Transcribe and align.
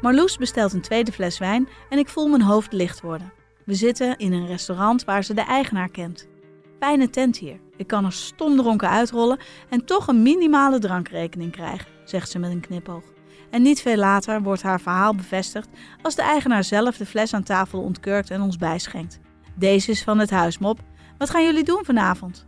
Marloes 0.00 0.36
bestelt 0.36 0.72
een 0.72 0.80
tweede 0.80 1.12
fles 1.12 1.38
wijn 1.38 1.68
en 1.88 1.98
ik 1.98 2.08
voel 2.08 2.28
mijn 2.28 2.42
hoofd 2.42 2.72
licht 2.72 3.00
worden. 3.00 3.32
We 3.64 3.74
zitten 3.74 4.16
in 4.16 4.32
een 4.32 4.46
restaurant 4.46 5.04
waar 5.04 5.24
ze 5.24 5.34
de 5.34 5.40
eigenaar 5.40 5.88
kent. 5.88 6.28
Fijne 6.80 7.10
tent 7.10 7.38
hier. 7.38 7.60
Ik 7.76 7.86
kan 7.86 8.04
er 8.04 8.12
stomdronken 8.12 8.88
uitrollen 8.88 9.38
en 9.68 9.84
toch 9.84 10.06
een 10.06 10.22
minimale 10.22 10.78
drankrekening 10.78 11.52
krijgen, 11.52 11.86
zegt 12.04 12.30
ze 12.30 12.38
met 12.38 12.50
een 12.50 12.60
knipoog. 12.60 13.02
En 13.50 13.62
niet 13.62 13.82
veel 13.82 13.96
later 13.96 14.42
wordt 14.42 14.62
haar 14.62 14.80
verhaal 14.80 15.14
bevestigd 15.14 15.68
als 16.02 16.14
de 16.14 16.22
eigenaar 16.22 16.64
zelf 16.64 16.96
de 16.96 17.06
fles 17.06 17.34
aan 17.34 17.42
tafel 17.42 17.80
ontkurkt 17.82 18.30
en 18.30 18.40
ons 18.40 18.56
bijschenkt. 18.56 19.18
Deze 19.54 19.90
is 19.90 20.02
van 20.02 20.18
het 20.18 20.30
huismop. 20.30 20.80
Wat 21.18 21.30
gaan 21.30 21.44
jullie 21.44 21.64
doen 21.64 21.84
vanavond? 21.84 22.46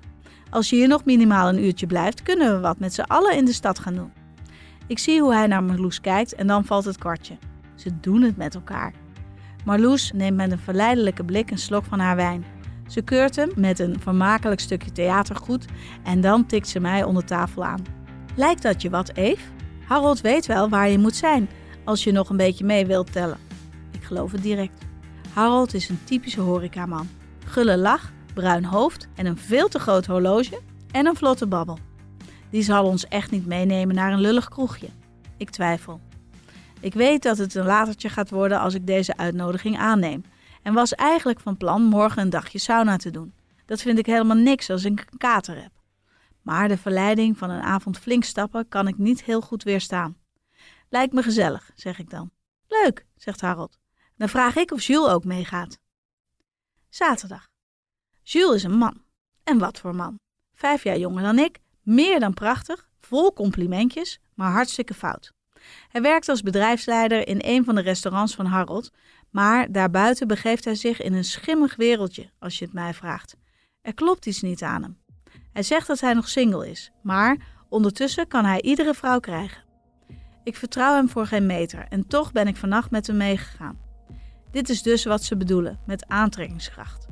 Als 0.50 0.70
je 0.70 0.76
hier 0.76 0.88
nog 0.88 1.04
minimaal 1.04 1.48
een 1.48 1.64
uurtje 1.64 1.86
blijft, 1.86 2.22
kunnen 2.22 2.54
we 2.54 2.60
wat 2.60 2.78
met 2.78 2.94
z'n 2.94 3.00
allen 3.00 3.36
in 3.36 3.44
de 3.44 3.52
stad 3.52 3.78
gaan 3.78 3.94
doen. 3.94 4.12
Ik 4.88 4.98
zie 4.98 5.20
hoe 5.20 5.34
hij 5.34 5.46
naar 5.46 5.64
Marloes 5.64 6.00
kijkt 6.00 6.34
en 6.34 6.46
dan 6.46 6.64
valt 6.64 6.84
het 6.84 6.98
kwartje. 6.98 7.36
Ze 7.74 8.00
doen 8.00 8.22
het 8.22 8.36
met 8.36 8.54
elkaar. 8.54 8.92
Marloes 9.64 10.12
neemt 10.12 10.36
met 10.36 10.52
een 10.52 10.58
verleidelijke 10.58 11.24
blik 11.24 11.50
een 11.50 11.58
slok 11.58 11.84
van 11.84 11.98
haar 11.98 12.16
wijn. 12.16 12.44
Ze 12.86 13.02
keurt 13.02 13.36
hem 13.36 13.50
met 13.56 13.78
een 13.78 14.00
vermakelijk 14.00 14.60
stukje 14.60 14.92
theater 14.92 15.36
goed 15.36 15.64
en 16.04 16.20
dan 16.20 16.46
tikt 16.46 16.68
ze 16.68 16.80
mij 16.80 17.04
onder 17.04 17.24
tafel 17.24 17.64
aan. 17.64 17.84
Lijkt 18.36 18.62
dat 18.62 18.82
je 18.82 18.90
wat, 18.90 19.14
Eve? 19.14 19.42
Harold 19.86 20.20
weet 20.20 20.46
wel 20.46 20.68
waar 20.68 20.88
je 20.88 20.98
moet 20.98 21.16
zijn 21.16 21.48
als 21.84 22.04
je 22.04 22.12
nog 22.12 22.28
een 22.28 22.36
beetje 22.36 22.64
mee 22.64 22.86
wilt 22.86 23.12
tellen. 23.12 23.38
Ik 23.90 24.04
geloof 24.04 24.32
het 24.32 24.42
direct. 24.42 24.82
Harold 25.32 25.74
is 25.74 25.88
een 25.88 26.04
typische 26.04 26.40
horecaman. 26.40 27.08
Gulle 27.46 27.76
lach, 27.76 28.12
bruin 28.34 28.64
hoofd 28.64 29.08
en 29.14 29.26
een 29.26 29.38
veel 29.38 29.68
te 29.68 29.78
groot 29.78 30.06
horloge 30.06 30.60
en 30.90 31.06
een 31.06 31.16
vlotte 31.16 31.46
babbel. 31.46 31.78
Die 32.50 32.62
zal 32.62 32.86
ons 32.86 33.08
echt 33.08 33.30
niet 33.30 33.46
meenemen 33.46 33.94
naar 33.94 34.12
een 34.12 34.20
lullig 34.20 34.48
kroegje. 34.48 34.88
Ik 35.36 35.50
twijfel. 35.50 36.00
Ik 36.80 36.94
weet 36.94 37.22
dat 37.22 37.38
het 37.38 37.54
een 37.54 37.64
latertje 37.64 38.08
gaat 38.08 38.30
worden 38.30 38.60
als 38.60 38.74
ik 38.74 38.86
deze 38.86 39.16
uitnodiging 39.16 39.78
aanneem. 39.78 40.24
En 40.62 40.74
was 40.74 40.94
eigenlijk 40.94 41.40
van 41.40 41.56
plan 41.56 41.82
morgen 41.82 42.22
een 42.22 42.30
dagje 42.30 42.58
sauna 42.58 42.96
te 42.96 43.10
doen. 43.10 43.34
Dat 43.66 43.82
vind 43.82 43.98
ik 43.98 44.06
helemaal 44.06 44.36
niks 44.36 44.70
als 44.70 44.84
ik 44.84 45.06
een 45.10 45.18
kater 45.18 45.62
heb. 45.62 45.72
Maar 46.42 46.68
de 46.68 46.76
verleiding 46.76 47.38
van 47.38 47.50
een 47.50 47.62
avond 47.62 47.98
flink 47.98 48.24
stappen 48.24 48.68
kan 48.68 48.88
ik 48.88 48.98
niet 48.98 49.24
heel 49.24 49.40
goed 49.40 49.62
weerstaan. 49.62 50.16
Lijkt 50.88 51.12
me 51.12 51.22
gezellig, 51.22 51.70
zeg 51.74 51.98
ik 51.98 52.10
dan. 52.10 52.30
Leuk, 52.68 53.06
zegt 53.16 53.40
Harold. 53.40 53.78
Dan 54.16 54.28
vraag 54.28 54.56
ik 54.56 54.72
of 54.72 54.82
Jules 54.82 55.12
ook 55.12 55.24
meegaat. 55.24 55.78
Zaterdag. 56.88 57.46
Jules 58.22 58.54
is 58.54 58.62
een 58.62 58.78
man. 58.78 59.02
En 59.44 59.58
wat 59.58 59.78
voor 59.78 59.94
man. 59.94 60.18
Vijf 60.54 60.82
jaar 60.82 60.98
jonger 60.98 61.22
dan 61.22 61.38
ik, 61.38 61.58
meer 61.88 62.20
dan 62.20 62.34
prachtig, 62.34 62.88
vol 63.00 63.32
complimentjes, 63.32 64.20
maar 64.34 64.50
hartstikke 64.50 64.94
fout. 64.94 65.32
Hij 65.88 66.02
werkt 66.02 66.28
als 66.28 66.42
bedrijfsleider 66.42 67.28
in 67.28 67.38
een 67.40 67.64
van 67.64 67.74
de 67.74 67.80
restaurants 67.80 68.34
van 68.34 68.46
Harold, 68.46 68.90
maar 69.30 69.72
daarbuiten 69.72 70.26
begeeft 70.26 70.64
hij 70.64 70.74
zich 70.74 71.00
in 71.00 71.12
een 71.12 71.24
schimmig 71.24 71.76
wereldje, 71.76 72.30
als 72.38 72.58
je 72.58 72.64
het 72.64 72.74
mij 72.74 72.94
vraagt. 72.94 73.36
Er 73.82 73.94
klopt 73.94 74.26
iets 74.26 74.42
niet 74.42 74.62
aan 74.62 74.82
hem. 74.82 74.98
Hij 75.52 75.62
zegt 75.62 75.86
dat 75.86 76.00
hij 76.00 76.14
nog 76.14 76.28
single 76.28 76.70
is, 76.70 76.90
maar 77.02 77.36
ondertussen 77.68 78.28
kan 78.28 78.44
hij 78.44 78.62
iedere 78.62 78.94
vrouw 78.94 79.20
krijgen. 79.20 79.64
Ik 80.44 80.56
vertrouw 80.56 80.94
hem 80.94 81.08
voor 81.08 81.26
geen 81.26 81.46
meter 81.46 81.86
en 81.88 82.06
toch 82.06 82.32
ben 82.32 82.46
ik 82.46 82.56
vannacht 82.56 82.90
met 82.90 83.06
hem 83.06 83.16
meegegaan. 83.16 83.78
Dit 84.50 84.68
is 84.68 84.82
dus 84.82 85.04
wat 85.04 85.22
ze 85.22 85.36
bedoelen 85.36 85.78
met 85.86 86.08
aantrekkingskracht. 86.08 87.06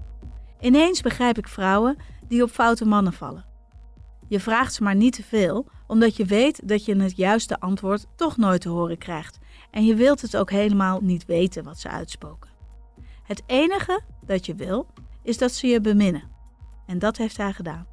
Ineens 0.61 1.01
begrijp 1.01 1.39
ik 1.39 1.49
vrouwen 1.49 1.97
die 2.29 2.43
op 2.43 2.51
foute 2.51 2.85
mannen 2.87 3.13
vallen. 3.13 3.56
Je 4.29 4.41
vraagt 4.41 4.75
ze 4.75 4.83
maar 4.83 4.95
niet 4.95 5.13
te 5.13 5.23
veel, 5.23 5.67
omdat 5.87 6.17
je 6.17 6.25
weet 6.25 6.69
dat 6.69 6.85
je 6.85 6.97
het 6.97 7.17
juiste 7.17 7.61
antwoord 7.61 8.07
toch 8.17 8.37
nooit 8.37 8.61
te 8.61 8.69
horen 8.69 8.99
krijgt. 8.99 9.39
En 9.71 9.85
je 9.85 9.95
wilt 9.95 10.21
het 10.21 10.37
ook 10.37 10.51
helemaal 10.51 11.01
niet 11.03 11.25
weten 11.25 11.65
wat 11.65 11.79
ze 11.79 11.89
uitspoken. 11.89 12.51
Het 13.23 13.43
enige 13.47 14.01
dat 14.25 14.47
je 14.47 14.55
wil, 14.55 14.87
is 15.23 15.39
dat 15.39 15.53
ze 15.53 15.67
je 15.67 15.81
beminnen. 15.81 16.31
En 16.87 16.99
dat 16.99 17.17
heeft 17.17 17.37
hij 17.37 17.53
gedaan. 17.53 17.87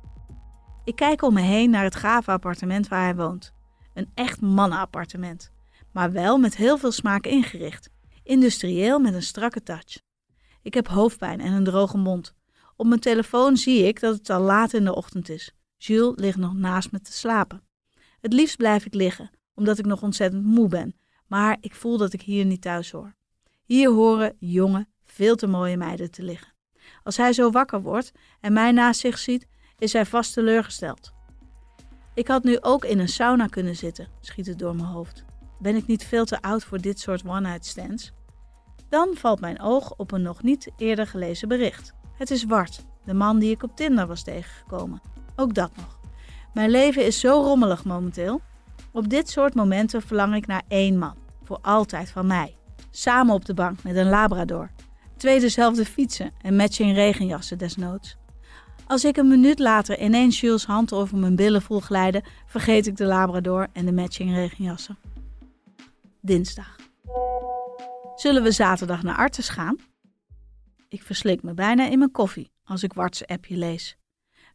Ik 0.84 0.96
kijk 0.96 1.22
om 1.22 1.34
me 1.34 1.42
heen 1.42 1.70
naar 1.70 1.84
het 1.84 1.96
gave 1.96 2.32
appartement 2.32 2.88
waar 2.88 3.04
hij 3.04 3.16
woont. 3.16 3.54
Een 3.94 4.10
echt 4.14 4.42
mannenappartement. 4.42 5.52
Maar 5.92 6.12
wel 6.12 6.38
met 6.38 6.56
heel 6.56 6.78
veel 6.78 6.92
smaak 6.92 7.26
ingericht. 7.26 7.90
Industrieel 8.24 9.00
met 9.00 9.14
een 9.14 9.24
strakke 9.24 9.64
touch. 9.64 10.02
Ik 10.62 10.74
heb 10.74 10.88
hoofdpijn 10.88 11.42
en 11.42 11.54
een 11.54 11.64
droge 11.64 11.98
mond. 11.98 12.34
Op 12.76 12.86
mijn 12.86 13.00
telefoon 13.00 13.58
zie 13.58 13.88
ik 13.88 14.00
dat 14.00 14.18
het 14.18 14.30
al 14.30 14.42
laat 14.42 14.74
in 14.74 14.84
de 14.84 14.96
ochtend 14.96 15.30
is. 15.30 15.54
Jules 15.86 16.14
ligt 16.16 16.38
nog 16.38 16.54
naast 16.54 16.92
me 16.92 17.02
te 17.02 17.14
slapen. 17.14 17.62
Het 18.20 18.34
liefst 18.34 18.58
blijf 18.58 18.86
ik 18.86 18.94
liggen, 18.94 19.30
omdat 19.54 19.80
ik 19.80 19.86
nog 19.86 20.02
ontzettend 20.02 20.44
moe 20.44 20.68
ben, 20.68 20.96
maar 21.28 21.58
ik 21.62 21.76
voel 21.76 21.98
dat 21.98 22.14
ik 22.14 22.22
hier 22.22 22.46
niet 22.46 22.62
thuis 22.62 22.92
hoor. 22.92 23.16
Hier 23.66 23.90
horen 23.90 24.36
jonge, 24.40 24.88
veel 25.06 25.36
te 25.36 25.48
mooie 25.48 25.78
meiden 25.78 26.12
te 26.12 26.24
liggen. 26.24 26.54
Als 27.04 27.18
hij 27.18 27.34
zo 27.34 27.52
wakker 27.52 27.82
wordt 27.82 28.12
en 28.40 28.54
mij 28.54 28.72
naast 28.72 29.00
zich 29.00 29.18
ziet, 29.18 29.48
is 29.78 29.94
hij 29.94 30.06
vast 30.06 30.34
teleurgesteld. 30.34 31.14
Ik 32.14 32.28
had 32.28 32.44
nu 32.44 32.58
ook 32.62 32.86
in 32.86 33.00
een 33.00 33.10
sauna 33.10 33.48
kunnen 33.48 33.76
zitten, 33.76 34.08
schiet 34.22 34.46
het 34.46 34.60
door 34.60 34.76
mijn 34.76 34.88
hoofd. 34.88 35.26
Ben 35.60 35.76
ik 35.76 35.88
niet 35.88 36.06
veel 36.06 36.26
te 36.26 36.42
oud 36.42 36.64
voor 36.64 36.82
dit 36.82 37.00
soort 37.00 37.26
one-night 37.26 37.66
stands? 37.66 38.12
Dan 38.90 39.16
valt 39.16 39.40
mijn 39.40 39.62
oog 39.62 39.96
op 39.96 40.12
een 40.12 40.22
nog 40.22 40.44
niet 40.44 40.72
eerder 40.78 41.08
gelezen 41.08 41.48
bericht. 41.48 41.94
Het 42.18 42.32
is 42.32 42.44
Wart, 42.44 42.86
de 43.06 43.14
man 43.14 43.40
die 43.40 43.52
ik 43.52 43.64
op 43.64 43.76
Tinder 43.76 44.08
was 44.08 44.24
tegengekomen. 44.24 45.13
Ook 45.36 45.54
dat 45.54 45.72
nog. 45.76 46.00
Mijn 46.54 46.70
leven 46.70 47.06
is 47.06 47.20
zo 47.20 47.42
rommelig 47.42 47.84
momenteel. 47.86 48.42
Op 48.92 49.10
dit 49.10 49.30
soort 49.30 49.54
momenten 49.54 50.02
verlang 50.02 50.36
ik 50.36 50.48
naar 50.48 50.64
één 50.68 50.98
man. 50.98 51.16
Voor 51.44 51.60
altijd 51.62 52.10
van 52.10 52.28
mij. 52.28 52.58
Samen 52.92 53.34
op 53.34 53.46
de 53.46 53.54
bank 53.54 53.84
met 53.84 53.96
een 53.96 54.10
labrador. 54.10 54.72
Twee 55.18 55.40
dezelfde 55.40 55.86
fietsen 55.86 56.32
en 56.42 56.56
matching 56.56 56.96
regenjassen 56.96 57.58
desnoods. 57.58 58.18
Als 58.88 59.06
ik 59.06 59.18
een 59.18 59.28
minuut 59.28 59.60
later 59.60 60.00
ineens 60.00 60.40
Jules' 60.40 60.66
hand 60.66 60.94
over 60.94 61.18
mijn 61.18 61.36
billen 61.36 61.62
voel 61.62 61.80
glijden, 61.80 62.24
vergeet 62.46 62.88
ik 62.88 62.96
de 62.96 63.06
labrador 63.06 63.68
en 63.74 63.86
de 63.86 63.94
matching 63.94 64.34
regenjassen. 64.34 64.98
Dinsdag. 66.22 66.76
Zullen 68.16 68.44
we 68.44 68.52
zaterdag 68.52 69.04
naar 69.04 69.16
Artes 69.16 69.50
gaan? 69.50 69.76
Ik 70.90 71.04
verslik 71.04 71.44
me 71.44 71.54
bijna 71.54 71.90
in 71.90 71.98
mijn 71.98 72.12
koffie 72.12 72.52
als 72.64 72.84
ik 72.84 72.94
Wart's 72.94 73.24
appje 73.26 73.58
lees. 73.58 73.98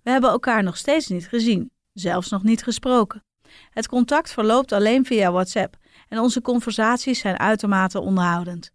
We 0.09 0.15
hebben 0.15 0.33
elkaar 0.33 0.63
nog 0.63 0.77
steeds 0.77 1.09
niet 1.09 1.29
gezien, 1.29 1.71
zelfs 1.93 2.31
nog 2.31 2.43
niet 2.43 2.63
gesproken. 2.63 3.25
Het 3.71 3.89
contact 3.89 4.33
verloopt 4.33 4.73
alleen 4.73 5.05
via 5.05 5.33
WhatsApp 5.33 5.77
en 6.09 6.19
onze 6.19 6.41
conversaties 6.41 7.19
zijn 7.19 7.39
uitermate 7.39 8.01
onderhoudend. 8.01 8.71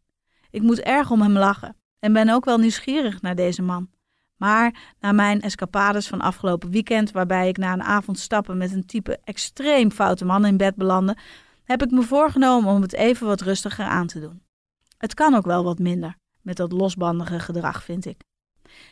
Ik 0.51 0.61
moet 0.61 0.79
erg 0.79 1.11
om 1.11 1.21
hem 1.21 1.37
lachen 1.37 1.75
en 1.99 2.13
ben 2.13 2.29
ook 2.29 2.45
wel 2.45 2.57
nieuwsgierig 2.57 3.21
naar 3.21 3.35
deze 3.35 3.61
man. 3.61 3.89
Maar 4.37 4.93
na 4.99 5.11
mijn 5.11 5.41
escapades 5.41 6.07
van 6.07 6.21
afgelopen 6.21 6.69
weekend, 6.69 7.11
waarbij 7.11 7.47
ik 7.47 7.57
na 7.57 7.73
een 7.73 7.83
avond 7.83 8.19
stappen 8.19 8.57
met 8.57 8.71
een 8.71 8.85
type 8.85 9.19
extreem 9.23 9.91
foute 9.91 10.25
man 10.25 10.45
in 10.45 10.57
bed 10.57 10.75
belandde, 10.75 11.17
heb 11.63 11.83
ik 11.83 11.91
me 11.91 12.01
voorgenomen 12.01 12.73
om 12.73 12.81
het 12.81 12.93
even 12.93 13.27
wat 13.27 13.41
rustiger 13.41 13.85
aan 13.85 14.07
te 14.07 14.19
doen. 14.19 14.43
Het 14.97 15.13
kan 15.13 15.35
ook 15.35 15.45
wel 15.45 15.63
wat 15.63 15.79
minder, 15.79 16.15
met 16.41 16.57
dat 16.57 16.71
losbandige 16.71 17.39
gedrag, 17.39 17.83
vind 17.83 18.05
ik. 18.05 18.21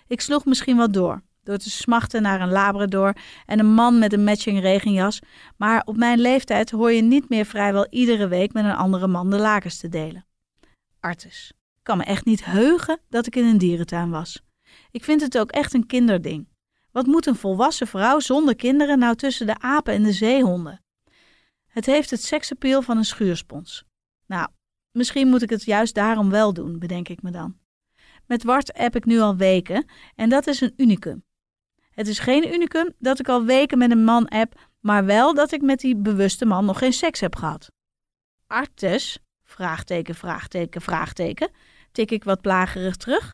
Ik 0.07 0.21
sloeg 0.21 0.45
misschien 0.45 0.77
wat 0.77 0.93
door, 0.93 1.21
door 1.43 1.57
te 1.57 1.69
smachten 1.69 2.21
naar 2.21 2.41
een 2.41 2.51
labrador 2.51 3.15
en 3.45 3.59
een 3.59 3.73
man 3.73 3.99
met 3.99 4.13
een 4.13 4.23
matching 4.23 4.59
regenjas, 4.59 5.19
maar 5.57 5.81
op 5.85 5.97
mijn 5.97 6.19
leeftijd 6.19 6.71
hoor 6.71 6.91
je 6.91 7.01
niet 7.01 7.29
meer 7.29 7.45
vrijwel 7.45 7.87
iedere 7.89 8.27
week 8.27 8.53
met 8.53 8.65
een 8.65 8.75
andere 8.75 9.07
man 9.07 9.29
de 9.29 9.37
lakens 9.37 9.77
te 9.77 9.89
delen. 9.89 10.25
Artus. 10.99 11.51
Ik 11.77 11.83
kan 11.87 11.97
me 11.97 12.03
echt 12.03 12.25
niet 12.25 12.45
heugen 12.45 12.99
dat 13.09 13.27
ik 13.27 13.35
in 13.35 13.45
een 13.45 13.57
dierentuin 13.57 14.09
was. 14.09 14.41
Ik 14.91 15.03
vind 15.03 15.21
het 15.21 15.37
ook 15.37 15.51
echt 15.51 15.73
een 15.73 15.85
kinderding. 15.85 16.47
Wat 16.91 17.05
moet 17.05 17.25
een 17.25 17.35
volwassen 17.35 17.87
vrouw 17.87 18.19
zonder 18.19 18.55
kinderen 18.55 18.99
nou 18.99 19.15
tussen 19.15 19.45
de 19.45 19.59
apen 19.59 19.93
en 19.93 20.03
de 20.03 20.11
zeehonden? 20.11 20.83
Het 21.67 21.85
heeft 21.85 22.09
het 22.09 22.23
seksappeal 22.23 22.81
van 22.81 22.97
een 22.97 23.05
schuurspons. 23.05 23.83
Nou, 24.25 24.47
misschien 24.91 25.27
moet 25.27 25.41
ik 25.41 25.49
het 25.49 25.63
juist 25.63 25.95
daarom 25.95 26.29
wel 26.29 26.53
doen, 26.53 26.79
bedenk 26.79 27.09
ik 27.09 27.21
me 27.21 27.31
dan. 27.31 27.59
Met 28.25 28.43
Wart 28.43 28.77
heb 28.77 28.95
ik 28.95 29.05
nu 29.05 29.19
al 29.19 29.35
weken 29.35 29.85
en 30.15 30.29
dat 30.29 30.47
is 30.47 30.61
een 30.61 30.73
unicum. 30.77 31.23
Het 31.91 32.07
is 32.07 32.19
geen 32.19 32.53
unicum 32.53 32.93
dat 32.99 33.19
ik 33.19 33.29
al 33.29 33.43
weken 33.43 33.77
met 33.77 33.91
een 33.91 34.03
man 34.03 34.25
heb, 34.29 34.53
maar 34.79 35.05
wel 35.05 35.33
dat 35.33 35.51
ik 35.51 35.61
met 35.61 35.79
die 35.79 35.95
bewuste 35.95 36.45
man 36.45 36.65
nog 36.65 36.77
geen 36.77 36.93
seks 36.93 37.19
heb 37.19 37.35
gehad. 37.35 37.71
Artes? 38.47 39.19
Vraagteken, 39.43 40.15
vraagteken, 40.15 40.81
vraagteken. 40.81 41.51
Tik 41.91 42.11
ik 42.11 42.23
wat 42.23 42.41
plagerig 42.41 42.95
terug. 42.95 43.33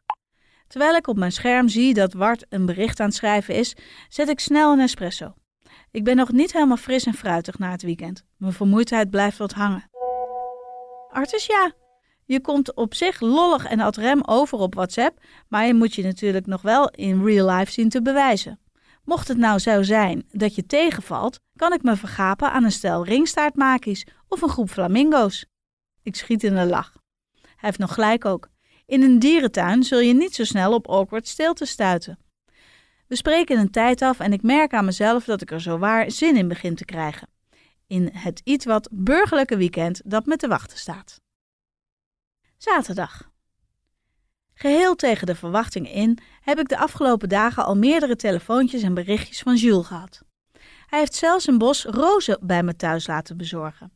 Terwijl 0.67 0.95
ik 0.95 1.07
op 1.07 1.17
mijn 1.17 1.31
scherm 1.31 1.67
zie 1.67 1.93
dat 1.93 2.13
Wart 2.13 2.45
een 2.49 2.65
bericht 2.65 2.99
aan 2.99 3.07
het 3.07 3.15
schrijven 3.15 3.55
is, 3.55 3.75
zet 4.09 4.29
ik 4.29 4.39
snel 4.39 4.73
een 4.73 4.79
espresso. 4.79 5.33
Ik 5.91 6.03
ben 6.03 6.15
nog 6.15 6.31
niet 6.31 6.53
helemaal 6.53 6.77
fris 6.77 7.05
en 7.05 7.13
fruitig 7.13 7.59
na 7.59 7.71
het 7.71 7.81
weekend. 7.81 8.23
Mijn 8.37 8.53
vermoeidheid 8.53 9.09
blijft 9.09 9.37
wat 9.37 9.51
hangen. 9.51 9.89
Artis, 11.11 11.45
ja. 11.45 11.73
Je 12.27 12.41
komt 12.41 12.75
op 12.75 12.93
zich 12.93 13.19
lollig 13.19 13.65
en 13.65 13.79
ad 13.79 13.97
rem 13.97 14.21
over 14.25 14.57
op 14.57 14.75
WhatsApp, 14.75 15.19
maar 15.47 15.65
je 15.65 15.73
moet 15.73 15.95
je 15.95 16.03
natuurlijk 16.03 16.45
nog 16.45 16.61
wel 16.61 16.89
in 16.89 17.23
real 17.23 17.49
life 17.49 17.71
zien 17.71 17.89
te 17.89 18.01
bewijzen. 18.01 18.59
Mocht 19.03 19.27
het 19.27 19.37
nou 19.37 19.59
zo 19.59 19.83
zijn 19.83 20.25
dat 20.31 20.55
je 20.55 20.65
tegenvalt, 20.65 21.39
kan 21.55 21.73
ik 21.73 21.83
me 21.83 21.95
vergapen 21.95 22.51
aan 22.51 22.63
een 22.63 22.71
stel 22.71 23.05
ringstaartmakies 23.05 24.05
of 24.27 24.41
een 24.41 24.49
groep 24.49 24.69
flamingo's. 24.69 25.45
Ik 26.03 26.15
schiet 26.15 26.43
in 26.43 26.55
een 26.55 26.69
lach. 26.69 26.93
Hij 27.41 27.51
heeft 27.55 27.79
nog 27.79 27.93
gelijk 27.93 28.25
ook. 28.25 28.49
In 28.85 29.01
een 29.01 29.19
dierentuin 29.19 29.83
zul 29.83 29.99
je 29.99 30.13
niet 30.13 30.35
zo 30.35 30.43
snel 30.43 30.73
op 30.73 30.89
awkward 30.89 31.27
stilte 31.27 31.65
stuiten. 31.65 32.19
We 33.07 33.15
spreken 33.15 33.59
een 33.59 33.71
tijd 33.71 34.01
af 34.01 34.19
en 34.19 34.33
ik 34.33 34.41
merk 34.41 34.73
aan 34.73 34.85
mezelf 34.85 35.23
dat 35.23 35.41
ik 35.41 35.51
er 35.51 35.61
zo 35.61 35.77
waar 35.77 36.11
zin 36.11 36.37
in 36.37 36.47
begin 36.47 36.75
te 36.75 36.85
krijgen. 36.85 37.27
In 37.87 38.09
het 38.13 38.41
iets 38.43 38.65
wat 38.65 38.89
burgerlijke 38.91 39.57
weekend 39.57 40.01
dat 40.05 40.25
me 40.25 40.35
te 40.35 40.47
wachten 40.47 40.77
staat. 40.77 41.25
Zaterdag. 42.57 43.29
Geheel 44.53 44.95
tegen 44.95 45.27
de 45.27 45.35
verwachting 45.35 45.91
in 45.91 46.19
heb 46.41 46.59
ik 46.59 46.67
de 46.67 46.77
afgelopen 46.77 47.29
dagen 47.29 47.65
al 47.65 47.77
meerdere 47.77 48.15
telefoontjes 48.15 48.81
en 48.81 48.93
berichtjes 48.93 49.39
van 49.39 49.55
Jules 49.55 49.87
gehad. 49.87 50.21
Hij 50.87 50.99
heeft 50.99 51.15
zelfs 51.15 51.47
een 51.47 51.57
bos 51.57 51.85
rozen 51.85 52.39
bij 52.41 52.63
me 52.63 52.75
thuis 52.75 53.07
laten 53.07 53.37
bezorgen. 53.37 53.91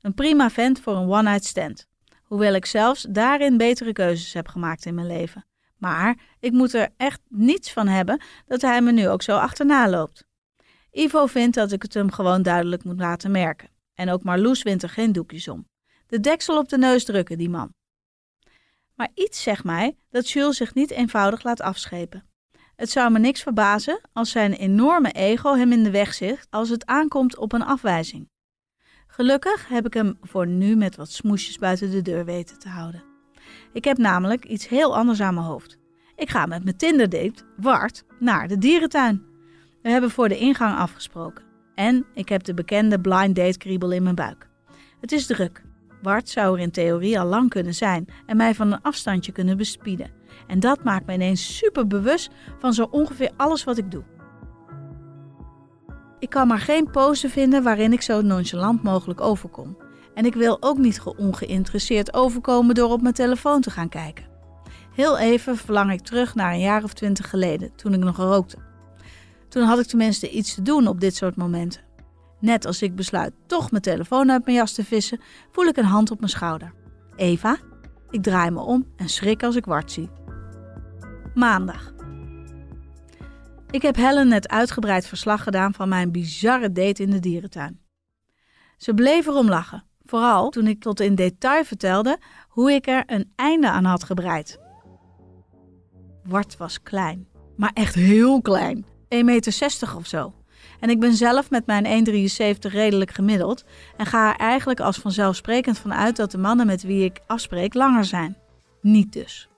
Een 0.00 0.14
prima 0.14 0.50
vent 0.50 0.80
voor 0.80 0.96
een 0.96 1.08
one-night 1.08 1.44
stand. 1.44 1.86
Hoewel 2.22 2.54
ik 2.54 2.66
zelfs 2.66 3.06
daarin 3.08 3.56
betere 3.56 3.92
keuzes 3.92 4.32
heb 4.32 4.48
gemaakt 4.48 4.84
in 4.84 4.94
mijn 4.94 5.06
leven. 5.06 5.46
Maar 5.76 6.18
ik 6.40 6.52
moet 6.52 6.74
er 6.74 6.88
echt 6.96 7.20
niets 7.28 7.72
van 7.72 7.86
hebben 7.86 8.22
dat 8.46 8.60
hij 8.60 8.82
me 8.82 8.92
nu 8.92 9.08
ook 9.08 9.22
zo 9.22 9.36
achterna 9.36 9.88
loopt. 9.88 10.24
Ivo 10.90 11.26
vindt 11.26 11.56
dat 11.56 11.72
ik 11.72 11.82
het 11.82 11.94
hem 11.94 12.10
gewoon 12.10 12.42
duidelijk 12.42 12.84
moet 12.84 13.00
laten 13.00 13.30
merken. 13.30 13.68
En 13.94 14.10
ook 14.10 14.22
Marloes 14.22 14.62
wint 14.62 14.82
er 14.82 14.88
geen 14.88 15.12
doekjes 15.12 15.48
om. 15.48 15.68
De 16.06 16.20
deksel 16.20 16.58
op 16.58 16.68
de 16.68 16.78
neus 16.78 17.04
drukken, 17.04 17.38
die 17.38 17.50
man. 17.50 17.72
Maar 18.94 19.08
iets 19.14 19.42
zegt 19.42 19.64
mij 19.64 19.96
dat 20.10 20.30
Jules 20.30 20.56
zich 20.56 20.74
niet 20.74 20.90
eenvoudig 20.90 21.42
laat 21.42 21.60
afschepen. 21.60 22.24
Het 22.76 22.90
zou 22.90 23.10
me 23.12 23.18
niks 23.18 23.42
verbazen 23.42 24.00
als 24.12 24.30
zijn 24.30 24.52
enorme 24.52 25.10
ego 25.10 25.54
hem 25.54 25.72
in 25.72 25.82
de 25.82 25.90
weg 25.90 26.14
zit 26.14 26.46
als 26.50 26.68
het 26.68 26.86
aankomt 26.86 27.36
op 27.36 27.52
een 27.52 27.64
afwijzing. 27.64 28.28
Gelukkig 29.06 29.68
heb 29.68 29.86
ik 29.86 29.94
hem 29.94 30.18
voor 30.22 30.46
nu 30.46 30.76
met 30.76 30.96
wat 30.96 31.10
smoesjes 31.10 31.58
buiten 31.58 31.90
de 31.90 32.02
deur 32.02 32.24
weten 32.24 32.58
te 32.58 32.68
houden. 32.68 33.04
Ik 33.72 33.84
heb 33.84 33.98
namelijk 33.98 34.44
iets 34.44 34.68
heel 34.68 34.96
anders 34.96 35.20
aan 35.20 35.34
mijn 35.34 35.46
hoofd. 35.46 35.78
Ik 36.16 36.30
ga 36.30 36.46
met 36.46 36.64
mijn 36.64 36.76
Tinder-date, 36.76 37.42
Wart, 37.56 38.04
naar 38.18 38.48
de 38.48 38.58
dierentuin. 38.58 39.22
We 39.82 39.90
hebben 39.90 40.10
voor 40.10 40.28
de 40.28 40.38
ingang 40.38 40.78
afgesproken. 40.78 41.44
En 41.74 42.06
ik 42.14 42.28
heb 42.28 42.42
de 42.44 42.54
bekende 42.54 43.00
blind 43.00 43.36
date 43.36 43.58
kriebel 43.58 43.92
in 43.92 44.02
mijn 44.02 44.14
buik. 44.14 44.48
Het 45.00 45.12
is 45.12 45.26
druk. 45.26 45.62
Wart 46.04 46.28
zou 46.28 46.56
er 46.56 46.62
in 46.62 46.70
theorie 46.70 47.20
al 47.20 47.26
lang 47.26 47.50
kunnen 47.50 47.74
zijn 47.74 48.06
en 48.26 48.36
mij 48.36 48.54
van 48.54 48.72
een 48.72 48.82
afstandje 48.82 49.32
kunnen 49.32 49.56
bespieden. 49.56 50.10
En 50.46 50.60
dat 50.60 50.84
maakt 50.84 51.06
me 51.06 51.12
ineens 51.12 51.56
super 51.56 51.86
bewust 51.86 52.30
van 52.58 52.72
zo 52.72 52.88
ongeveer 52.90 53.30
alles 53.36 53.64
wat 53.64 53.78
ik 53.78 53.90
doe. 53.90 54.02
Ik 56.18 56.30
kan 56.30 56.46
maar 56.46 56.58
geen 56.58 56.90
pose 56.90 57.28
vinden 57.28 57.62
waarin 57.62 57.92
ik 57.92 58.02
zo 58.02 58.20
nonchalant 58.20 58.82
mogelijk 58.82 59.20
overkom. 59.20 59.76
En 60.14 60.24
ik 60.24 60.34
wil 60.34 60.56
ook 60.60 60.78
niet 60.78 61.02
ongeïnteresseerd 61.16 62.14
overkomen 62.14 62.74
door 62.74 62.90
op 62.90 63.02
mijn 63.02 63.14
telefoon 63.14 63.60
te 63.60 63.70
gaan 63.70 63.88
kijken. 63.88 64.24
Heel 64.94 65.18
even 65.18 65.56
verlang 65.56 65.92
ik 65.92 66.00
terug 66.00 66.34
naar 66.34 66.52
een 66.52 66.60
jaar 66.60 66.84
of 66.84 66.92
twintig 66.92 67.30
geleden, 67.30 67.72
toen 67.76 67.94
ik 67.94 68.00
nog 68.00 68.16
rookte. 68.16 68.56
Toen 69.48 69.62
had 69.62 69.78
ik 69.78 69.86
tenminste 69.86 70.30
iets 70.30 70.54
te 70.54 70.62
doen 70.62 70.86
op 70.86 71.00
dit 71.00 71.16
soort 71.16 71.36
momenten. 71.36 71.80
Net 72.44 72.66
als 72.66 72.82
ik 72.82 72.94
besluit 72.94 73.32
toch 73.46 73.70
mijn 73.70 73.82
telefoon 73.82 74.30
uit 74.30 74.44
mijn 74.44 74.56
jas 74.56 74.72
te 74.72 74.84
vissen, 74.84 75.20
voel 75.52 75.64
ik 75.64 75.76
een 75.76 75.84
hand 75.84 76.10
op 76.10 76.18
mijn 76.18 76.30
schouder. 76.30 76.74
Eva? 77.16 77.58
Ik 78.10 78.22
draai 78.22 78.50
me 78.50 78.60
om 78.60 78.86
en 78.96 79.08
schrik 79.08 79.42
als 79.42 79.56
ik 79.56 79.64
Wart 79.64 79.92
zie. 79.92 80.10
Maandag. 81.34 81.92
Ik 83.70 83.82
heb 83.82 83.96
Helen 83.96 84.28
net 84.28 84.48
uitgebreid 84.48 85.06
verslag 85.06 85.42
gedaan 85.42 85.74
van 85.74 85.88
mijn 85.88 86.12
bizarre 86.12 86.72
date 86.72 87.02
in 87.02 87.10
de 87.10 87.20
dierentuin. 87.20 87.80
Ze 88.76 88.94
bleef 88.94 89.26
erom 89.26 89.48
lachen, 89.48 89.84
vooral 90.04 90.50
toen 90.50 90.66
ik 90.66 90.80
tot 90.80 91.00
in 91.00 91.14
detail 91.14 91.64
vertelde 91.64 92.18
hoe 92.48 92.72
ik 92.72 92.86
er 92.86 93.02
een 93.06 93.32
einde 93.36 93.70
aan 93.70 93.84
had 93.84 94.04
gebreid. 94.04 94.58
Wart 96.24 96.56
was 96.56 96.82
klein, 96.82 97.28
maar 97.56 97.70
echt 97.74 97.94
heel 97.94 98.42
klein, 98.42 98.84
1,60 98.84 99.24
meter 99.24 99.96
of 99.96 100.06
zo. 100.06 100.34
En 100.84 100.90
ik 100.90 101.00
ben 101.00 101.14
zelf 101.14 101.50
met 101.50 101.66
mijn 101.66 102.06
1,73 102.06 102.72
redelijk 102.72 103.10
gemiddeld 103.10 103.64
en 103.96 104.06
ga 104.06 104.32
er 104.32 104.36
eigenlijk 104.36 104.80
als 104.80 104.96
vanzelfsprekend 104.96 105.78
van 105.78 105.94
uit 105.94 106.16
dat 106.16 106.30
de 106.30 106.38
mannen 106.38 106.66
met 106.66 106.82
wie 106.82 107.04
ik 107.04 107.20
afspreek 107.26 107.74
langer 107.74 108.04
zijn. 108.04 108.36
Niet 108.80 109.12
dus. 109.12 109.48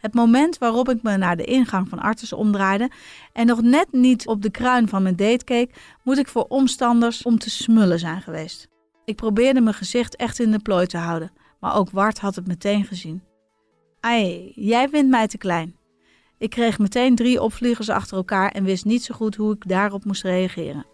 Het 0.00 0.14
moment 0.14 0.58
waarop 0.58 0.88
ik 0.88 1.02
me 1.02 1.16
naar 1.16 1.36
de 1.36 1.44
ingang 1.44 1.88
van 1.88 1.98
Artes 1.98 2.32
omdraaide 2.32 2.90
en 3.32 3.46
nog 3.46 3.62
net 3.62 3.86
niet 3.92 4.26
op 4.26 4.42
de 4.42 4.50
kruin 4.50 4.88
van 4.88 5.02
mijn 5.02 5.16
date 5.16 5.44
keek, 5.44 5.74
moet 6.04 6.18
ik 6.18 6.28
voor 6.28 6.44
omstanders 6.48 7.22
om 7.22 7.38
te 7.38 7.50
smullen 7.50 7.98
zijn 7.98 8.22
geweest. 8.22 8.68
Ik 9.04 9.16
probeerde 9.16 9.60
mijn 9.60 9.74
gezicht 9.74 10.16
echt 10.16 10.38
in 10.38 10.50
de 10.50 10.58
plooi 10.58 10.86
te 10.86 10.98
houden, 10.98 11.32
maar 11.60 11.76
ook 11.76 11.90
Wart 11.90 12.18
had 12.18 12.34
het 12.34 12.46
meteen 12.46 12.84
gezien. 12.84 13.22
Ai, 14.00 14.52
jij 14.54 14.88
vindt 14.88 15.10
mij 15.10 15.26
te 15.26 15.38
klein. 15.38 15.77
Ik 16.38 16.50
kreeg 16.50 16.78
meteen 16.78 17.14
drie 17.14 17.42
opvliegers 17.42 17.88
achter 17.88 18.16
elkaar 18.16 18.50
en 18.50 18.64
wist 18.64 18.84
niet 18.84 19.04
zo 19.04 19.14
goed 19.14 19.36
hoe 19.36 19.54
ik 19.54 19.68
daarop 19.68 20.04
moest 20.04 20.22
reageren. 20.22 20.86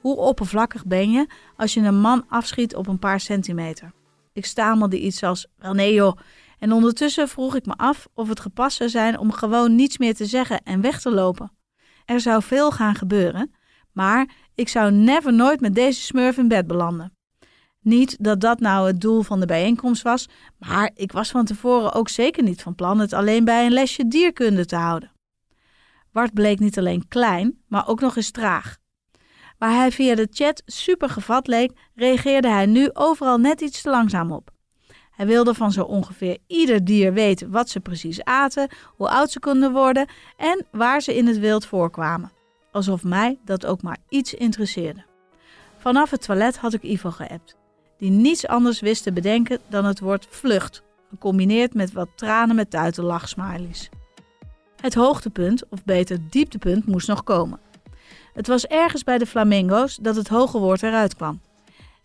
Hoe 0.00 0.16
oppervlakkig 0.16 0.86
ben 0.86 1.10
je 1.10 1.26
als 1.56 1.74
je 1.74 1.80
een 1.80 2.00
man 2.00 2.24
afschiet 2.28 2.74
op 2.74 2.86
een 2.86 2.98
paar 2.98 3.20
centimeter? 3.20 3.92
Ik 4.32 4.44
stamelde 4.44 5.00
iets 5.00 5.22
als: 5.22 5.46
Wel 5.56 5.74
nee 5.74 5.94
joh, 5.94 6.16
en 6.58 6.72
ondertussen 6.72 7.28
vroeg 7.28 7.54
ik 7.54 7.66
me 7.66 7.74
af 7.76 8.08
of 8.14 8.28
het 8.28 8.40
gepast 8.40 8.76
zou 8.76 8.90
zijn 8.90 9.18
om 9.18 9.32
gewoon 9.32 9.74
niets 9.74 9.98
meer 9.98 10.14
te 10.14 10.26
zeggen 10.26 10.62
en 10.62 10.80
weg 10.80 11.00
te 11.00 11.10
lopen. 11.10 11.52
Er 12.04 12.20
zou 12.20 12.42
veel 12.42 12.70
gaan 12.70 12.94
gebeuren, 12.94 13.54
maar 13.92 14.30
ik 14.54 14.68
zou 14.68 14.92
never 14.92 15.32
nooit 15.32 15.60
met 15.60 15.74
deze 15.74 16.00
smurf 16.00 16.36
in 16.38 16.48
bed 16.48 16.66
belanden. 16.66 17.12
Niet 17.80 18.16
dat 18.24 18.40
dat 18.40 18.60
nou 18.60 18.86
het 18.86 19.00
doel 19.00 19.22
van 19.22 19.40
de 19.40 19.46
bijeenkomst 19.46 20.02
was, 20.02 20.28
maar 20.58 20.90
ik 20.94 21.12
was 21.12 21.30
van 21.30 21.44
tevoren 21.44 21.92
ook 21.92 22.08
zeker 22.08 22.42
niet 22.42 22.62
van 22.62 22.74
plan 22.74 22.98
het 22.98 23.12
alleen 23.12 23.44
bij 23.44 23.66
een 23.66 23.72
lesje 23.72 24.08
dierkunde 24.08 24.66
te 24.66 24.76
houden. 24.76 25.12
Bart 26.12 26.34
bleek 26.34 26.58
niet 26.58 26.78
alleen 26.78 27.08
klein, 27.08 27.62
maar 27.68 27.88
ook 27.88 28.00
nog 28.00 28.16
eens 28.16 28.30
traag. 28.30 28.78
Waar 29.58 29.74
hij 29.74 29.92
via 29.92 30.14
de 30.14 30.28
chat 30.30 30.62
super 30.66 31.08
gevat 31.08 31.46
leek, 31.46 31.72
reageerde 31.94 32.48
hij 32.48 32.66
nu 32.66 32.90
overal 32.92 33.38
net 33.38 33.60
iets 33.60 33.82
te 33.82 33.90
langzaam 33.90 34.32
op. 34.32 34.50
Hij 35.10 35.26
wilde 35.26 35.54
van 35.54 35.72
zo 35.72 35.82
ongeveer 35.82 36.38
ieder 36.46 36.84
dier 36.84 37.12
weten 37.12 37.50
wat 37.50 37.68
ze 37.68 37.80
precies 37.80 38.24
aten, 38.24 38.68
hoe 38.96 39.08
oud 39.08 39.30
ze 39.30 39.40
konden 39.40 39.72
worden 39.72 40.08
en 40.36 40.66
waar 40.70 41.00
ze 41.00 41.16
in 41.16 41.26
het 41.26 41.38
wild 41.38 41.66
voorkwamen. 41.66 42.32
Alsof 42.72 43.04
mij 43.04 43.38
dat 43.44 43.66
ook 43.66 43.82
maar 43.82 43.98
iets 44.08 44.34
interesseerde. 44.34 45.04
Vanaf 45.78 46.10
het 46.10 46.22
toilet 46.22 46.56
had 46.56 46.72
ik 46.72 46.82
Ivo 46.82 47.10
geappt, 47.10 47.56
die 48.00 48.10
niets 48.10 48.46
anders 48.46 48.80
wist 48.80 49.02
te 49.02 49.12
bedenken 49.12 49.58
dan 49.68 49.84
het 49.84 50.00
woord 50.00 50.26
vlucht, 50.30 50.82
gecombineerd 51.10 51.74
met 51.74 51.92
wat 51.92 52.08
tranen 52.14 52.56
met 52.56 52.70
tuitenlachsmilies. 52.70 53.88
Het 54.80 54.94
hoogtepunt, 54.94 55.68
of 55.68 55.84
beter 55.84 56.18
dieptepunt, 56.30 56.86
moest 56.86 57.08
nog 57.08 57.24
komen. 57.24 57.60
Het 58.32 58.46
was 58.46 58.66
ergens 58.66 59.04
bij 59.04 59.18
de 59.18 59.26
flamingo's 59.26 59.98
dat 60.02 60.16
het 60.16 60.28
hoge 60.28 60.58
woord 60.58 60.82
eruit 60.82 61.16
kwam. 61.16 61.40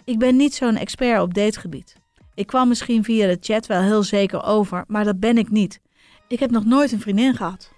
Ik 0.03 0.19
ben 0.19 0.35
niet 0.35 0.55
zo'n 0.55 0.75
expert 0.75 1.21
op 1.21 1.33
dategebied. 1.33 1.95
Ik 2.33 2.47
kwam 2.47 2.67
misschien 2.67 3.03
via 3.03 3.27
de 3.27 3.37
chat 3.41 3.65
wel 3.65 3.81
heel 3.81 4.03
zeker 4.03 4.43
over, 4.43 4.83
maar 4.87 5.03
dat 5.03 5.19
ben 5.19 5.37
ik 5.37 5.49
niet. 5.49 5.79
Ik 6.27 6.39
heb 6.39 6.51
nog 6.51 6.65
nooit 6.65 6.91
een 6.91 7.01
vriendin 7.01 7.35
gehad. 7.35 7.73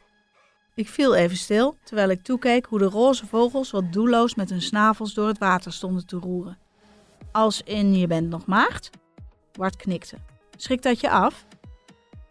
Ik 0.76 0.90
viel 0.90 1.16
even 1.16 1.38
stil 1.38 1.78
terwijl 1.84 2.10
ik 2.10 2.24
toekeek 2.24 2.66
hoe 2.66 2.80
de 2.80 2.86
roze 2.86 3.26
vogels 3.26 3.72
wat 3.72 3.94
doelloos 3.94 4.36
met 4.36 4.50
hun 4.50 4.62
snavels 4.62 5.14
door 5.14 5.28
het 5.28 5.38
water 5.38 5.74
stonden 5.74 6.06
te 6.06 6.18
roeren. 6.18 6.58
Als 7.38 7.62
in 7.62 7.96
je 7.96 8.08
bent 8.08 8.30
nog 8.30 8.46
maagd? 8.46 8.90
Bart 9.52 9.76
knikte. 9.76 10.18
Schrikt 10.56 10.84
dat 10.84 11.00
je 11.00 11.10
af? 11.10 11.46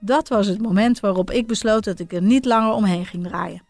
Dat 0.00 0.28
was 0.28 0.46
het 0.46 0.62
moment 0.62 1.00
waarop 1.00 1.30
ik 1.30 1.46
besloot 1.46 1.84
dat 1.84 1.98
ik 1.98 2.12
er 2.12 2.22
niet 2.22 2.44
langer 2.44 2.72
omheen 2.72 3.06
ging 3.06 3.24
draaien. 3.24 3.62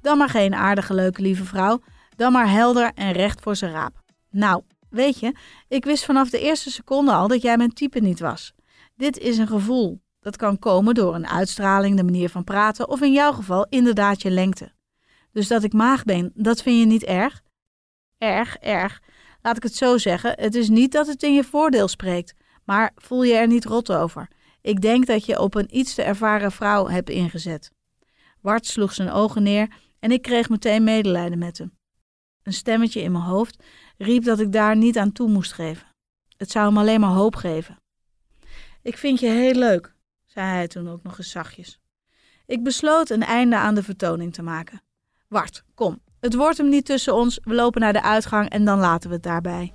Dan 0.00 0.18
maar 0.18 0.28
geen 0.28 0.54
aardige, 0.54 0.94
leuke, 0.94 1.22
lieve 1.22 1.44
vrouw, 1.44 1.80
dan 2.16 2.32
maar 2.32 2.50
helder 2.50 2.92
en 2.94 3.12
recht 3.12 3.40
voor 3.40 3.56
zijn 3.56 3.72
raap. 3.72 4.00
Nou, 4.30 4.62
weet 4.90 5.18
je, 5.18 5.36
ik 5.68 5.84
wist 5.84 6.04
vanaf 6.04 6.30
de 6.30 6.40
eerste 6.40 6.70
seconde 6.70 7.12
al 7.12 7.28
dat 7.28 7.42
jij 7.42 7.56
mijn 7.56 7.72
type 7.72 8.00
niet 8.00 8.20
was. 8.20 8.52
Dit 8.96 9.18
is 9.18 9.38
een 9.38 9.48
gevoel. 9.48 10.00
Dat 10.20 10.36
kan 10.36 10.58
komen 10.58 10.94
door 10.94 11.14
een 11.14 11.28
uitstraling, 11.28 11.96
de 11.96 12.04
manier 12.04 12.28
van 12.28 12.44
praten 12.44 12.88
of 12.88 13.00
in 13.00 13.12
jouw 13.12 13.32
geval 13.32 13.66
inderdaad 13.68 14.22
je 14.22 14.30
lengte. 14.30 14.72
Dus 15.32 15.48
dat 15.48 15.62
ik 15.62 15.72
maag 15.72 16.04
ben, 16.04 16.32
dat 16.34 16.62
vind 16.62 16.78
je 16.78 16.86
niet 16.86 17.04
erg? 17.04 17.42
Erg, 18.18 18.56
erg. 18.56 19.00
Laat 19.42 19.56
ik 19.56 19.62
het 19.62 19.76
zo 19.76 19.98
zeggen, 19.98 20.32
het 20.40 20.54
is 20.54 20.68
niet 20.68 20.92
dat 20.92 21.06
het 21.06 21.22
in 21.22 21.34
je 21.34 21.44
voordeel 21.44 21.88
spreekt, 21.88 22.34
maar 22.64 22.92
voel 22.94 23.22
je 23.22 23.34
er 23.34 23.46
niet 23.46 23.64
rot 23.64 23.92
over. 23.92 24.30
Ik 24.60 24.80
denk 24.80 25.06
dat 25.06 25.26
je 25.26 25.40
op 25.40 25.54
een 25.54 25.76
iets 25.76 25.94
te 25.94 26.02
ervaren 26.02 26.52
vrouw 26.52 26.88
hebt 26.88 27.10
ingezet. 27.10 27.70
Wart 28.40 28.66
sloeg 28.66 28.92
zijn 28.92 29.10
ogen 29.10 29.42
neer 29.42 29.74
en 29.98 30.10
ik 30.10 30.22
kreeg 30.22 30.48
meteen 30.48 30.84
medelijden 30.84 31.38
met 31.38 31.58
hem. 31.58 31.76
Een 32.42 32.52
stemmetje 32.52 33.00
in 33.00 33.12
mijn 33.12 33.24
hoofd 33.24 33.62
riep 33.96 34.24
dat 34.24 34.40
ik 34.40 34.52
daar 34.52 34.76
niet 34.76 34.98
aan 34.98 35.12
toe 35.12 35.28
moest 35.28 35.52
geven. 35.52 35.86
Het 36.36 36.50
zou 36.50 36.66
hem 36.66 36.78
alleen 36.78 37.00
maar 37.00 37.10
hoop 37.10 37.36
geven. 37.36 37.76
Ik 38.82 38.98
vind 38.98 39.20
je 39.20 39.28
heel 39.28 39.54
leuk, 39.54 39.94
zei 40.26 40.46
hij 40.46 40.68
toen 40.68 40.88
ook 40.88 41.02
nog 41.02 41.18
eens 41.18 41.30
zachtjes. 41.30 41.80
Ik 42.46 42.62
besloot 42.62 43.10
een 43.10 43.22
einde 43.22 43.56
aan 43.56 43.74
de 43.74 43.82
vertoning 43.82 44.32
te 44.32 44.42
maken. 44.42 44.82
Wart, 45.28 45.64
kom, 45.74 46.00
het 46.22 46.34
wordt 46.34 46.58
hem 46.58 46.68
niet 46.68 46.84
tussen 46.84 47.14
ons, 47.14 47.40
we 47.44 47.54
lopen 47.54 47.80
naar 47.80 47.92
de 47.92 48.02
uitgang 48.02 48.48
en 48.48 48.64
dan 48.64 48.78
laten 48.78 49.08
we 49.08 49.14
het 49.14 49.24
daarbij. 49.24 49.72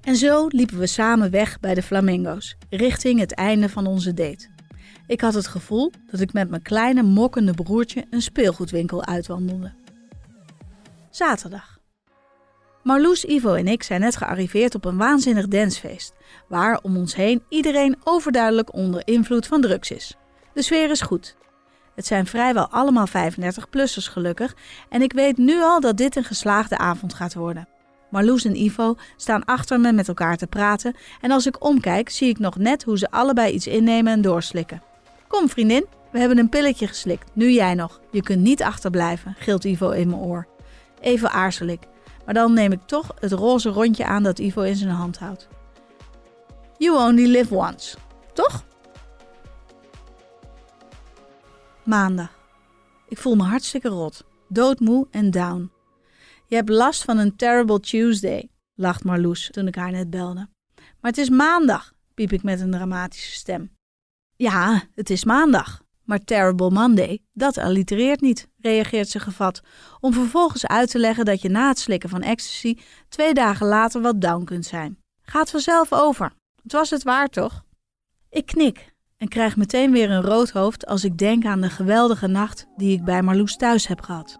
En 0.00 0.16
zo 0.16 0.46
liepen 0.48 0.78
we 0.78 0.86
samen 0.86 1.30
weg 1.30 1.60
bij 1.60 1.74
de 1.74 1.82
flamingo's, 1.82 2.56
richting 2.70 3.20
het 3.20 3.34
einde 3.34 3.68
van 3.68 3.86
onze 3.86 4.14
date. 4.14 4.48
Ik 5.06 5.20
had 5.20 5.34
het 5.34 5.46
gevoel 5.46 5.92
dat 6.10 6.20
ik 6.20 6.32
met 6.32 6.50
mijn 6.50 6.62
kleine 6.62 7.02
mokkende 7.02 7.52
broertje 7.52 8.06
een 8.10 8.22
speelgoedwinkel 8.22 9.04
uitwandelde. 9.04 9.72
Zaterdag. 11.10 11.78
Marloes, 12.82 13.24
Ivo 13.24 13.54
en 13.54 13.68
ik 13.68 13.82
zijn 13.82 14.00
net 14.00 14.16
gearriveerd 14.16 14.74
op 14.74 14.84
een 14.84 14.96
waanzinnig 14.96 15.48
dansfeest, 15.48 16.12
waar 16.48 16.80
om 16.82 16.96
ons 16.96 17.14
heen 17.14 17.42
iedereen 17.48 17.96
overduidelijk 18.04 18.74
onder 18.74 19.02
invloed 19.04 19.46
van 19.46 19.60
drugs 19.60 19.90
is. 19.90 20.16
De 20.54 20.62
sfeer 20.62 20.90
is 20.90 21.00
goed. 21.00 21.36
Het 21.94 22.06
zijn 22.06 22.26
vrijwel 22.26 22.68
allemaal 22.68 23.08
35-plussers 23.08 24.08
gelukkig 24.10 24.56
en 24.88 25.02
ik 25.02 25.12
weet 25.12 25.36
nu 25.36 25.62
al 25.62 25.80
dat 25.80 25.96
dit 25.96 26.16
een 26.16 26.24
geslaagde 26.24 26.78
avond 26.78 27.14
gaat 27.14 27.34
worden. 27.34 27.68
Marloes 28.10 28.44
en 28.44 28.56
Ivo 28.56 28.96
staan 29.16 29.44
achter 29.44 29.80
me 29.80 29.92
met 29.92 30.08
elkaar 30.08 30.36
te 30.36 30.46
praten 30.46 30.96
en 31.20 31.30
als 31.30 31.46
ik 31.46 31.64
omkijk 31.64 32.08
zie 32.08 32.28
ik 32.28 32.38
nog 32.38 32.56
net 32.56 32.82
hoe 32.82 32.98
ze 32.98 33.10
allebei 33.10 33.52
iets 33.52 33.66
innemen 33.66 34.12
en 34.12 34.20
doorslikken. 34.20 34.82
Kom 35.28 35.48
vriendin, 35.48 35.86
we 36.12 36.18
hebben 36.18 36.38
een 36.38 36.48
pilletje 36.48 36.86
geslikt, 36.86 37.30
nu 37.32 37.50
jij 37.50 37.74
nog. 37.74 38.00
Je 38.10 38.22
kunt 38.22 38.40
niet 38.40 38.62
achterblijven, 38.62 39.34
gilt 39.38 39.64
Ivo 39.64 39.90
in 39.90 40.08
mijn 40.08 40.20
oor. 40.20 40.46
Even 41.00 41.30
aarzel 41.30 41.66
ik, 41.66 41.80
maar 42.24 42.34
dan 42.34 42.52
neem 42.52 42.72
ik 42.72 42.80
toch 42.86 43.14
het 43.18 43.32
roze 43.32 43.68
rondje 43.68 44.04
aan 44.04 44.22
dat 44.22 44.38
Ivo 44.38 44.60
in 44.60 44.76
zijn 44.76 44.90
hand 44.90 45.18
houdt. 45.18 45.48
You 46.78 47.08
only 47.08 47.26
live 47.26 47.54
once, 47.54 47.96
toch? 48.32 48.64
Maandag. 51.90 52.38
Ik 53.08 53.18
voel 53.18 53.36
me 53.36 53.42
hartstikke 53.42 53.88
rot, 53.88 54.24
doodmoe 54.48 55.06
en 55.10 55.30
down. 55.30 55.70
Je 56.46 56.54
hebt 56.54 56.68
last 56.68 57.04
van 57.04 57.18
een 57.18 57.36
terrible 57.36 57.80
Tuesday, 57.80 58.48
lacht 58.74 59.04
Marloes 59.04 59.48
toen 59.50 59.66
ik 59.66 59.74
haar 59.74 59.90
net 59.90 60.10
belde. 60.10 60.48
Maar 60.74 61.10
het 61.10 61.18
is 61.18 61.28
maandag, 61.28 61.92
piep 62.14 62.32
ik 62.32 62.42
met 62.42 62.60
een 62.60 62.70
dramatische 62.70 63.32
stem. 63.32 63.70
Ja, 64.36 64.82
het 64.94 65.10
is 65.10 65.24
maandag, 65.24 65.82
maar 66.04 66.18
Terrible 66.18 66.70
Monday, 66.70 67.22
dat 67.32 67.58
allitereert 67.58 68.20
niet, 68.20 68.48
reageert 68.60 69.08
ze 69.08 69.20
gevat, 69.20 69.60
om 70.00 70.12
vervolgens 70.12 70.66
uit 70.66 70.90
te 70.90 70.98
leggen 70.98 71.24
dat 71.24 71.42
je 71.42 71.48
na 71.48 71.68
het 71.68 71.78
slikken 71.78 72.08
van 72.08 72.22
ecstasy 72.22 72.78
twee 73.08 73.34
dagen 73.34 73.66
later 73.66 74.00
wat 74.00 74.20
down 74.20 74.44
kunt 74.44 74.66
zijn. 74.66 74.98
Gaat 75.22 75.50
vanzelf 75.50 75.92
over. 75.92 76.32
Het 76.62 76.72
was 76.72 76.90
het 76.90 77.02
waar, 77.02 77.28
toch? 77.28 77.64
Ik 78.28 78.46
knik 78.46 78.92
en 79.20 79.28
krijg 79.28 79.56
meteen 79.56 79.92
weer 79.92 80.10
een 80.10 80.22
rood 80.22 80.50
hoofd 80.50 80.86
als 80.86 81.04
ik 81.04 81.18
denk 81.18 81.44
aan 81.44 81.60
de 81.60 81.70
geweldige 81.70 82.26
nacht 82.26 82.66
die 82.76 82.92
ik 82.92 83.04
bij 83.04 83.22
Marloes 83.22 83.56
thuis 83.56 83.86
heb 83.86 84.00
gehad. 84.00 84.38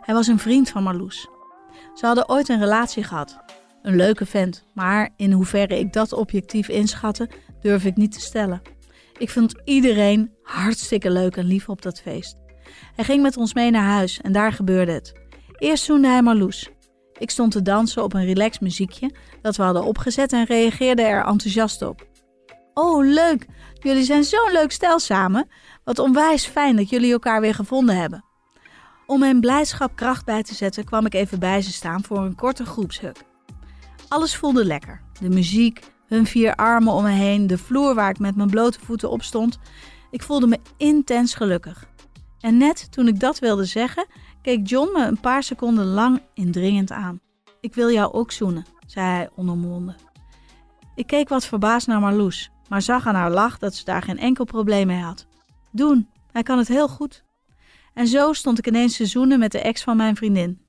Hij 0.00 0.14
was 0.14 0.26
een 0.26 0.38
vriend 0.38 0.68
van 0.68 0.82
Marloes. 0.82 1.28
Ze 1.94 2.06
hadden 2.06 2.28
ooit 2.28 2.48
een 2.48 2.58
relatie 2.58 3.02
gehad. 3.02 3.38
Een 3.82 3.96
leuke 3.96 4.26
vent, 4.26 4.64
maar 4.74 5.10
in 5.16 5.32
hoeverre 5.32 5.78
ik 5.78 5.92
dat 5.92 6.12
objectief 6.12 6.68
inschatte, 6.68 7.30
durf 7.60 7.84
ik 7.84 7.96
niet 7.96 8.12
te 8.12 8.20
stellen. 8.20 8.62
Ik 9.18 9.30
vond 9.30 9.54
iedereen 9.64 10.30
hartstikke 10.42 11.10
leuk 11.10 11.36
en 11.36 11.44
lief 11.44 11.68
op 11.68 11.82
dat 11.82 12.00
feest. 12.00 12.36
Hij 12.94 13.04
ging 13.04 13.22
met 13.22 13.36
ons 13.36 13.54
mee 13.54 13.70
naar 13.70 13.90
huis 13.90 14.20
en 14.20 14.32
daar 14.32 14.52
gebeurde 14.52 14.92
het. 14.92 15.12
Eerst 15.58 15.84
zoende 15.84 16.08
hij 16.08 16.22
Marloes. 16.22 16.70
Ik 17.18 17.30
stond 17.30 17.52
te 17.52 17.62
dansen 17.62 18.02
op 18.02 18.14
een 18.14 18.24
relaxed 18.24 18.60
muziekje 18.60 19.14
dat 19.42 19.56
we 19.56 19.62
hadden 19.62 19.84
opgezet 19.84 20.32
en 20.32 20.44
reageerde 20.44 21.02
er 21.02 21.24
enthousiast 21.24 21.82
op. 21.82 22.08
Oh, 22.80 23.04
leuk! 23.04 23.46
Jullie 23.74 24.04
zijn 24.04 24.24
zo'n 24.24 24.52
leuk 24.52 24.72
stel 24.72 24.98
samen. 24.98 25.48
Wat 25.84 25.98
onwijs 25.98 26.46
fijn 26.46 26.76
dat 26.76 26.88
jullie 26.88 27.12
elkaar 27.12 27.40
weer 27.40 27.54
gevonden 27.54 27.96
hebben. 27.96 28.24
Om 29.06 29.18
mijn 29.18 29.40
blijdschap 29.40 29.96
kracht 29.96 30.24
bij 30.24 30.42
te 30.42 30.54
zetten, 30.54 30.84
kwam 30.84 31.06
ik 31.06 31.14
even 31.14 31.38
bij 31.38 31.62
ze 31.62 31.72
staan 31.72 32.04
voor 32.04 32.18
een 32.18 32.34
korte 32.34 32.64
groepshuk. 32.64 33.16
Alles 34.08 34.36
voelde 34.36 34.64
lekker. 34.64 35.02
De 35.20 35.28
muziek, 35.28 35.92
hun 36.06 36.26
vier 36.26 36.54
armen 36.54 36.92
om 36.92 37.02
me 37.02 37.10
heen, 37.10 37.46
de 37.46 37.58
vloer 37.58 37.94
waar 37.94 38.10
ik 38.10 38.18
met 38.18 38.36
mijn 38.36 38.50
blote 38.50 38.80
voeten 38.80 39.10
op 39.10 39.22
stond. 39.22 39.58
Ik 40.10 40.22
voelde 40.22 40.46
me 40.46 40.58
intens 40.76 41.34
gelukkig. 41.34 41.88
En 42.40 42.56
net 42.56 42.92
toen 42.92 43.08
ik 43.08 43.20
dat 43.20 43.38
wilde 43.38 43.64
zeggen, 43.64 44.06
keek 44.42 44.68
John 44.68 44.92
me 44.92 45.06
een 45.06 45.20
paar 45.20 45.42
seconden 45.42 45.86
lang 45.86 46.22
indringend 46.34 46.92
aan. 46.92 47.20
Ik 47.60 47.74
wil 47.74 47.90
jou 47.90 48.12
ook 48.12 48.32
zoenen, 48.32 48.66
zei 48.86 49.06
hij 49.06 49.30
onomwonden. 49.36 49.96
Ik 50.94 51.06
keek 51.06 51.28
wat 51.28 51.46
verbaasd 51.46 51.86
naar 51.86 52.00
Marloes, 52.00 52.50
maar 52.70 52.82
zag 52.82 53.06
aan 53.06 53.14
haar 53.14 53.30
lach 53.30 53.58
dat 53.58 53.74
ze 53.74 53.84
daar 53.84 54.02
geen 54.02 54.18
enkel 54.18 54.44
probleem 54.44 54.86
mee 54.86 55.00
had. 55.00 55.26
Doen, 55.70 56.08
hij 56.32 56.42
kan 56.42 56.58
het 56.58 56.68
heel 56.68 56.88
goed. 56.88 57.24
En 57.94 58.06
zo 58.06 58.32
stond 58.32 58.58
ik 58.58 58.66
ineens 58.66 58.96
te 58.96 59.06
zoenen 59.06 59.38
met 59.38 59.52
de 59.52 59.60
ex 59.60 59.82
van 59.82 59.96
mijn 59.96 60.16
vriendin. 60.16 60.66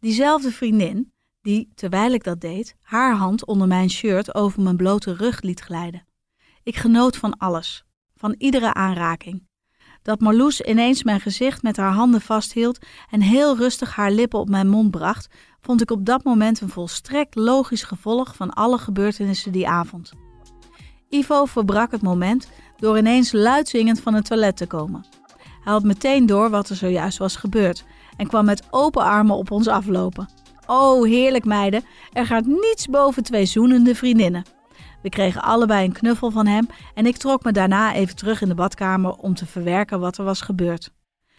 Diezelfde 0.00 0.52
vriendin 0.52 1.12
die, 1.40 1.72
terwijl 1.74 2.12
ik 2.12 2.24
dat 2.24 2.40
deed, 2.40 2.76
haar 2.82 3.16
hand 3.16 3.44
onder 3.46 3.68
mijn 3.68 3.90
shirt 3.90 4.34
over 4.34 4.62
mijn 4.62 4.76
blote 4.76 5.14
rug 5.14 5.40
liet 5.40 5.60
glijden. 5.60 6.06
Ik 6.62 6.76
genoot 6.76 7.16
van 7.16 7.38
alles, 7.38 7.84
van 8.16 8.34
iedere 8.38 8.74
aanraking. 8.74 9.46
Dat 10.02 10.20
Marloes 10.20 10.60
ineens 10.60 11.02
mijn 11.02 11.20
gezicht 11.20 11.62
met 11.62 11.76
haar 11.76 11.92
handen 11.92 12.20
vasthield 12.20 12.78
en 13.10 13.20
heel 13.20 13.56
rustig 13.56 13.94
haar 13.94 14.10
lippen 14.10 14.38
op 14.38 14.48
mijn 14.48 14.68
mond 14.68 14.90
bracht, 14.90 15.28
vond 15.60 15.80
ik 15.82 15.90
op 15.90 16.06
dat 16.06 16.24
moment 16.24 16.60
een 16.60 16.68
volstrekt 16.68 17.34
logisch 17.34 17.82
gevolg 17.82 18.36
van 18.36 18.50
alle 18.50 18.78
gebeurtenissen 18.78 19.52
die 19.52 19.68
avond. 19.68 20.12
Ivo 21.12 21.44
verbrak 21.44 21.90
het 21.90 22.02
moment 22.02 22.50
door 22.76 22.98
ineens 22.98 23.32
luid 23.32 23.68
zingend 23.68 24.00
van 24.00 24.14
het 24.14 24.24
toilet 24.24 24.56
te 24.56 24.66
komen. 24.66 25.04
Hij 25.36 25.72
had 25.72 25.82
meteen 25.82 26.26
door 26.26 26.50
wat 26.50 26.68
er 26.68 26.76
zojuist 26.76 27.18
was 27.18 27.36
gebeurd 27.36 27.84
en 28.16 28.26
kwam 28.26 28.44
met 28.44 28.62
open 28.70 29.02
armen 29.02 29.36
op 29.36 29.50
ons 29.50 29.68
aflopen. 29.68 30.28
Oh, 30.66 31.04
heerlijk 31.04 31.44
meiden, 31.44 31.84
er 32.12 32.26
gaat 32.26 32.46
niets 32.46 32.86
boven 32.86 33.22
twee 33.22 33.44
zoenende 33.44 33.94
vriendinnen. 33.94 34.44
We 35.02 35.08
kregen 35.08 35.42
allebei 35.42 35.84
een 35.84 35.92
knuffel 35.92 36.30
van 36.30 36.46
hem 36.46 36.66
en 36.94 37.06
ik 37.06 37.16
trok 37.16 37.44
me 37.44 37.52
daarna 37.52 37.94
even 37.94 38.16
terug 38.16 38.40
in 38.40 38.48
de 38.48 38.54
badkamer 38.54 39.12
om 39.12 39.34
te 39.34 39.46
verwerken 39.46 40.00
wat 40.00 40.18
er 40.18 40.24
was 40.24 40.40
gebeurd. 40.40 40.92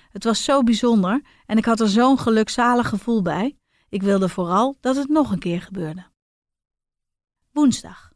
Het 0.09 0.23
was 0.23 0.43
zo 0.43 0.63
bijzonder 0.63 1.21
en 1.45 1.57
ik 1.57 1.65
had 1.65 1.79
er 1.79 1.89
zo'n 1.89 2.19
gelukzalig 2.19 2.89
gevoel 2.89 3.21
bij. 3.21 3.57
Ik 3.89 4.03
wilde 4.03 4.29
vooral 4.29 4.77
dat 4.81 4.95
het 4.95 5.09
nog 5.09 5.31
een 5.31 5.39
keer 5.39 5.61
gebeurde. 5.61 6.05
Woensdag. 7.51 8.12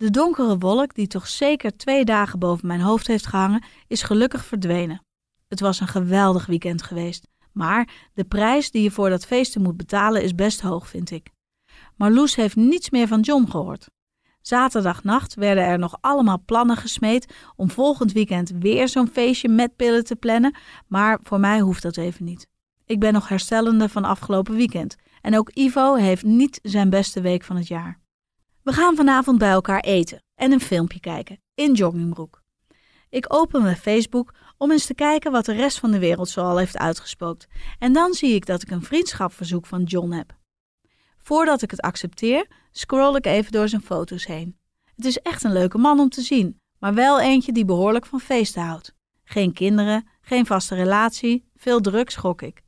De 0.00 0.10
donkere 0.10 0.58
wolk, 0.58 0.94
die 0.94 1.06
toch 1.06 1.28
zeker 1.28 1.76
twee 1.76 2.04
dagen 2.04 2.38
boven 2.38 2.66
mijn 2.66 2.80
hoofd 2.80 3.06
heeft 3.06 3.26
gehangen, 3.26 3.64
is 3.86 4.02
gelukkig 4.02 4.44
verdwenen. 4.44 5.04
Het 5.48 5.60
was 5.60 5.80
een 5.80 5.88
geweldig 5.88 6.46
weekend 6.46 6.82
geweest, 6.82 7.28
maar 7.52 8.10
de 8.14 8.24
prijs 8.24 8.70
die 8.70 8.82
je 8.82 8.90
voor 8.90 9.10
dat 9.10 9.26
feesten 9.26 9.62
moet 9.62 9.76
betalen 9.76 10.22
is 10.22 10.34
best 10.34 10.60
hoog, 10.60 10.88
vind 10.88 11.10
ik. 11.10 11.30
Maar 11.96 12.10
Loes 12.10 12.34
heeft 12.34 12.56
niets 12.56 12.90
meer 12.90 13.06
van 13.06 13.20
John 13.20 13.50
gehoord. 13.50 13.90
Zaterdagnacht 14.40 15.34
werden 15.34 15.64
er 15.64 15.78
nog 15.78 15.96
allemaal 16.00 16.42
plannen 16.44 16.76
gesmeed 16.76 17.34
om 17.56 17.70
volgend 17.70 18.12
weekend 18.12 18.52
weer 18.58 18.88
zo'n 18.88 19.10
feestje 19.12 19.48
met 19.48 19.76
pillen 19.76 20.04
te 20.04 20.16
plannen, 20.16 20.56
maar 20.86 21.18
voor 21.22 21.40
mij 21.40 21.60
hoeft 21.60 21.82
dat 21.82 21.96
even 21.96 22.24
niet. 22.24 22.46
Ik 22.84 23.00
ben 23.00 23.12
nog 23.12 23.28
herstellende 23.28 23.88
van 23.88 24.04
afgelopen 24.04 24.54
weekend 24.54 24.96
en 25.20 25.38
ook 25.38 25.50
Ivo 25.50 25.94
heeft 25.94 26.24
niet 26.24 26.58
zijn 26.62 26.90
beste 26.90 27.20
week 27.20 27.42
van 27.42 27.56
het 27.56 27.68
jaar. 27.68 28.00
We 28.62 28.72
gaan 28.72 28.96
vanavond 28.96 29.38
bij 29.38 29.50
elkaar 29.50 29.80
eten 29.80 30.22
en 30.34 30.52
een 30.52 30.60
filmpje 30.60 31.00
kijken 31.00 31.40
in 31.54 31.72
joggingbroek. 31.72 32.42
Ik 33.08 33.34
open 33.34 33.62
mijn 33.62 33.76
Facebook 33.76 34.34
om 34.58 34.70
eens 34.70 34.86
te 34.86 34.94
kijken 34.94 35.32
wat 35.32 35.44
de 35.44 35.52
rest 35.52 35.78
van 35.78 35.90
de 35.90 35.98
wereld 35.98 36.28
zoal 36.28 36.58
heeft 36.58 36.78
uitgespookt. 36.78 37.46
En 37.78 37.92
dan 37.92 38.12
zie 38.12 38.34
ik 38.34 38.46
dat 38.46 38.62
ik 38.62 38.70
een 38.70 38.82
vriendschapverzoek 38.82 39.66
van 39.66 39.82
John 39.82 40.10
heb. 40.10 40.36
Voordat 41.18 41.62
ik 41.62 41.70
het 41.70 41.80
accepteer, 41.80 42.46
scroll 42.70 43.16
ik 43.16 43.26
even 43.26 43.52
door 43.52 43.68
zijn 43.68 43.82
foto's 43.82 44.26
heen. 44.26 44.58
Het 44.96 45.04
is 45.04 45.18
echt 45.18 45.44
een 45.44 45.52
leuke 45.52 45.78
man 45.78 46.00
om 46.00 46.08
te 46.08 46.20
zien, 46.20 46.60
Maar 46.78 46.94
wel 46.94 47.20
eentje 47.20 47.52
die 47.52 47.64
behoorlijk 47.64 48.06
van 48.06 48.20
feesten 48.20 48.62
houdt. 48.62 48.94
Geen 49.24 49.52
kinderen, 49.52 50.08
geen 50.20 50.46
vaste 50.46 50.74
relatie, 50.74 51.44
veel 51.56 51.80
drugs 51.80 52.16
gok 52.16 52.42
ik. 52.42 52.62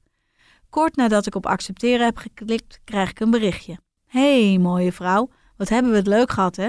Kort 0.71 0.97
nadat 0.97 1.27
ik 1.27 1.35
op 1.35 1.47
accepteren 1.47 2.05
heb 2.05 2.17
geklikt, 2.17 2.81
krijg 2.85 3.11
ik 3.11 3.21
een 3.21 3.31
berichtje. 3.31 3.79
hey, 4.07 4.59
mooie 4.59 4.93
vrouw, 4.93 5.31
wat 5.63 5.71
hebben 5.71 5.91
we 5.91 5.99
het 5.99 6.07
leuk 6.07 6.31
gehad, 6.31 6.57
hè? 6.57 6.69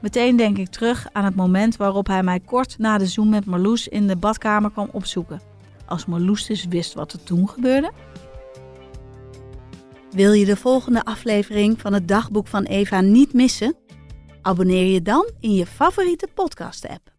Meteen 0.00 0.36
denk 0.36 0.58
ik 0.58 0.68
terug 0.68 1.06
aan 1.12 1.24
het 1.24 1.34
moment 1.34 1.76
waarop 1.76 2.06
hij 2.06 2.22
mij 2.22 2.40
kort 2.40 2.78
na 2.78 2.98
de 2.98 3.06
zoom 3.06 3.28
met 3.28 3.44
Marloes 3.44 3.88
in 3.88 4.06
de 4.06 4.16
badkamer 4.16 4.70
kwam 4.70 4.88
opzoeken. 4.92 5.40
Als 5.86 6.06
Marloes 6.06 6.46
dus 6.46 6.64
wist 6.64 6.94
wat 6.94 7.12
er 7.12 7.22
toen 7.22 7.48
gebeurde. 7.48 7.92
Wil 10.10 10.32
je 10.32 10.44
de 10.44 10.56
volgende 10.56 11.04
aflevering 11.04 11.80
van 11.80 11.92
het 11.92 12.08
dagboek 12.08 12.46
van 12.46 12.64
Eva 12.64 13.00
niet 13.00 13.32
missen? 13.32 13.74
Abonneer 14.42 14.92
je 14.92 15.02
dan 15.02 15.30
in 15.40 15.54
je 15.54 15.66
favoriete 15.66 16.28
podcast-app. 16.34 17.17